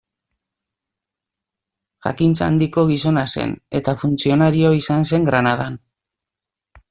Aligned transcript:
Jakintza 2.05 2.47
handiko 2.47 2.85
gizona 2.93 3.27
zen, 3.39 3.55
eta 3.81 3.95
funtzionario 4.05 4.73
izan 4.81 5.07
zen 5.13 5.29
Granadan. 5.31 5.79